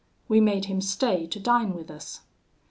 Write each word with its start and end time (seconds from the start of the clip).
We 0.27 0.41
made 0.41 0.65
him 0.65 0.81
stay 0.81 1.27
to 1.27 1.39
dine 1.39 1.75
with 1.75 1.91
us. 1.91 2.21